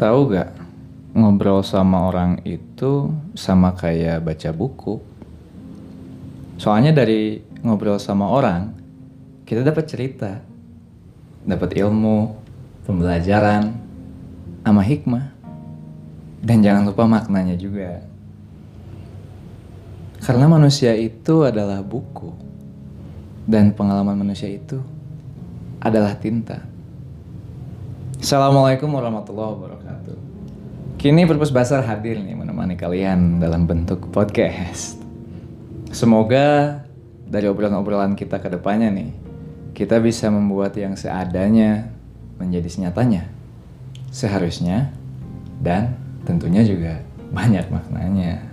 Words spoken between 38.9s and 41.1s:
nih, kita bisa membuat yang